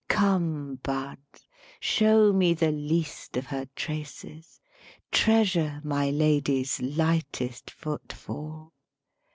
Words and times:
Come, 0.07 0.79
bud, 0.81 1.19
show 1.79 2.33
me 2.33 2.55
the 2.55 2.71
least 2.71 3.37
of 3.37 3.45
her 3.45 3.67
traces, 3.75 4.59
Treasure 5.11 5.79
my 5.83 6.09
lady's 6.09 6.81
lightest 6.81 7.69
footfall! 7.69 8.73